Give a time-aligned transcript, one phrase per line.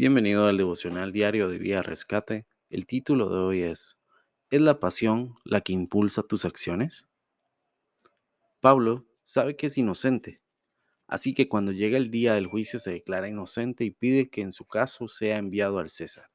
[0.00, 2.46] Bienvenido al devocional diario de Vía Rescate.
[2.70, 3.98] El título de hoy es
[4.48, 7.06] ¿Es la pasión la que impulsa tus acciones?
[8.60, 10.40] Pablo sabe que es inocente,
[11.06, 14.52] así que cuando llega el día del juicio se declara inocente y pide que en
[14.52, 16.30] su caso sea enviado al César.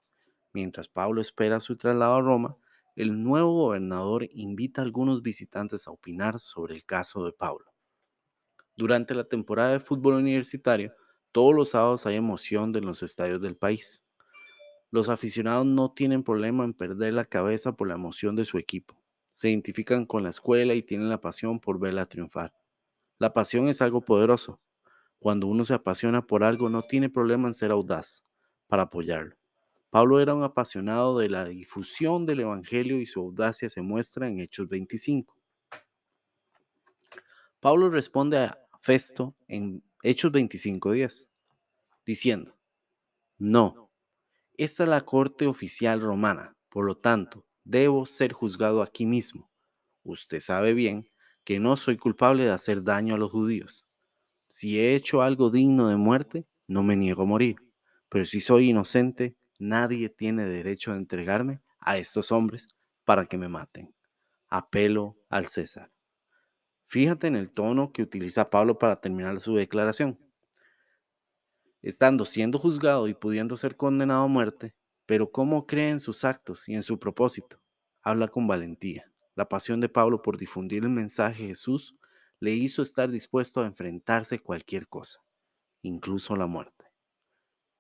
[0.54, 2.58] Mientras Pablo espera su traslado a Roma,
[2.96, 7.74] el nuevo gobernador invita a algunos visitantes a opinar sobre el caso de Pablo.
[8.78, 10.94] Durante la temporada de fútbol universitario,
[11.36, 14.06] todos los sábados hay emoción de los estadios del país.
[14.90, 18.96] Los aficionados no tienen problema en perder la cabeza por la emoción de su equipo.
[19.34, 22.54] Se identifican con la escuela y tienen la pasión por verla triunfar.
[23.20, 24.62] La pasión es algo poderoso.
[25.20, 28.24] Cuando uno se apasiona por algo no tiene problema en ser audaz
[28.68, 29.36] para apoyarlo.
[29.90, 34.40] Pablo era un apasionado de la difusión del Evangelio y su audacia se muestra en
[34.40, 35.36] Hechos 25.
[37.60, 41.28] Pablo responde a Festo en Hechos 25.10,
[42.06, 42.58] diciendo,
[43.38, 43.92] no,
[44.54, 49.50] esta es la corte oficial romana, por lo tanto, debo ser juzgado aquí mismo.
[50.04, 51.10] Usted sabe bien
[51.44, 53.86] que no soy culpable de hacer daño a los judíos.
[54.48, 57.58] Si he hecho algo digno de muerte, no me niego a morir,
[58.10, 62.68] pero si soy inocente, Nadie tiene derecho a entregarme a estos hombres
[63.06, 63.96] para que me maten.
[64.48, 65.92] Apelo al César.
[66.86, 70.20] Fíjate en el tono que utiliza Pablo para terminar su declaración.
[71.86, 74.74] Estando siendo juzgado y pudiendo ser condenado a muerte,
[75.06, 77.62] pero cómo cree en sus actos y en su propósito.
[78.02, 79.12] Habla con valentía.
[79.36, 81.96] La pasión de Pablo por difundir el mensaje de Jesús
[82.40, 85.20] le hizo estar dispuesto a enfrentarse cualquier cosa,
[85.84, 86.86] incluso la muerte.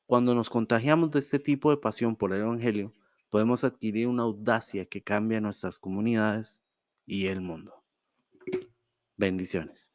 [0.05, 2.93] Cuando nos contagiamos de este tipo de pasión por el Evangelio,
[3.31, 6.61] podemos adquirir una audacia que cambia nuestras comunidades
[7.07, 7.83] y el mundo.
[9.17, 9.94] Bendiciones.